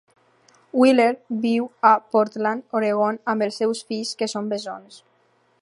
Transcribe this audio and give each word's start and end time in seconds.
Wheeler 0.79 1.11
viu 1.43 1.67
a 1.91 1.93
Portland, 2.15 2.65
Oregon, 2.81 3.23
amb 3.35 3.49
els 3.49 3.63
seus 3.63 3.87
fills, 3.91 4.19
que 4.23 4.33
són 4.37 4.53
bessons. 4.57 5.03